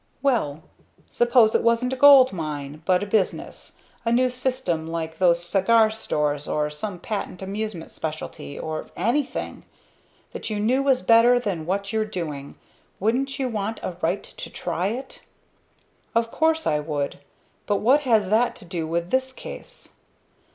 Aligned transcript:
"Well, 0.23 0.63
suppose 1.11 1.53
it 1.53 1.61
wasn't 1.61 1.93
a 1.93 1.95
gold 1.95 2.33
mine, 2.33 2.81
but 2.85 3.03
a 3.03 3.05
business, 3.05 3.73
a 4.03 4.11
new 4.11 4.31
system 4.31 4.87
like 4.87 5.19
those 5.19 5.43
cigar 5.43 5.91
stores 5.91 6.47
or 6.47 6.71
some 6.71 6.97
patent 6.97 7.43
amusement 7.43 7.91
specialty 7.91 8.57
or 8.57 8.89
anything 8.95 9.63
that 10.31 10.49
you 10.49 10.59
knew 10.59 10.81
was 10.81 11.03
better 11.03 11.39
than 11.39 11.67
what 11.67 11.93
you're 11.93 12.03
doing 12.03 12.55
wouldn't 12.99 13.37
you 13.37 13.47
have 13.51 13.77
a 13.83 13.95
right 14.01 14.23
to 14.23 14.49
try 14.49 14.87
it?" 14.87 15.19
"Of 16.15 16.31
course 16.31 16.65
I 16.65 16.83
should 16.83 17.19
but 17.67 17.75
what 17.77 17.99
has 18.01 18.29
that 18.31 18.55
to 18.55 18.65
do 18.65 18.87
with 18.87 19.11
this 19.11 19.31
case?" 19.31 19.97